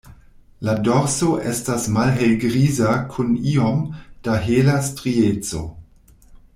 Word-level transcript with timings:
La 0.67 0.73
dorso 0.85 1.27
estas 1.49 1.85
malhelgriza 1.97 2.95
kun 3.13 3.37
iom 3.53 3.85
da 4.27 4.41
hela 4.49 4.79
strieco. 4.91 5.67